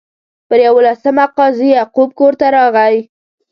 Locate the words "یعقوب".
1.75-2.09